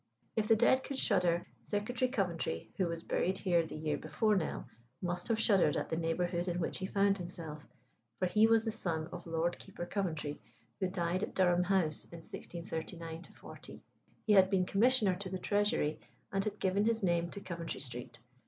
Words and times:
If 0.35 0.47
the 0.47 0.55
dead 0.55 0.83
could 0.83 0.97
shudder, 0.97 1.45
Secretary 1.61 2.09
Coventry, 2.09 2.71
who 2.77 2.87
was 2.87 3.03
buried 3.03 3.37
here 3.37 3.63
the 3.63 3.75
year 3.77 3.99
before 3.99 4.35
Nell, 4.35 4.67
must 4.99 5.27
have 5.27 5.39
shuddered 5.39 5.77
at 5.77 5.89
the 5.89 5.95
neighbourhood 5.95 6.47
in 6.47 6.59
which 6.59 6.79
he 6.79 6.87
found 6.87 7.19
himself; 7.19 7.61
for 8.17 8.25
he 8.25 8.47
was 8.47 8.65
the 8.65 8.71
son 8.71 9.09
of 9.11 9.27
Lord 9.27 9.59
Keeper 9.59 9.85
Coventry, 9.85 10.41
who 10.79 10.87
died 10.87 11.21
at 11.21 11.35
Durham 11.35 11.65
House 11.65 12.05
in 12.05 12.17
1639 12.23 13.25
40. 13.31 13.83
He 14.25 14.33
had 14.33 14.49
been 14.49 14.65
Commissioner 14.65 15.15
to 15.17 15.29
the 15.29 15.37
Treasury, 15.37 15.99
and 16.33 16.43
had 16.45 16.57
given 16.57 16.85
his 16.85 17.03
name 17.03 17.29
to 17.29 17.39
Coventry 17.39 17.79
Street. 17.81 18.17